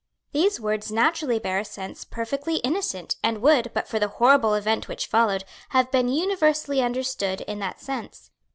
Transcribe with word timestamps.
These 0.31 0.59
words 0.59 0.91
naturally 0.91 1.37
bear 1.37 1.59
a 1.59 1.63
sense 1.63 2.05
perfectly 2.05 2.55
innocent, 2.55 3.17
and 3.21 3.39
would, 3.43 3.69
but 3.75 3.87
for 3.87 3.99
the 3.99 4.07
horrible 4.07 4.55
event 4.55 4.87
which 4.87 5.05
followed, 5.05 5.43
have 5.69 5.91
been 5.91 6.09
universally 6.09 6.81
understood 6.81 7.41
in 7.41 7.59
that 7.59 7.79
sense. 7.79 8.31